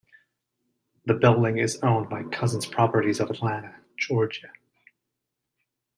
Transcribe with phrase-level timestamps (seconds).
[1.05, 4.51] The building is owned by Cousins Properties of Atlanta, Georgia.